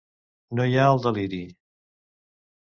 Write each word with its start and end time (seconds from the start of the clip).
No 0.59 0.65
hi 0.71 0.79
ha 0.79 0.87
el 0.93 1.01
deliri. 1.03 1.43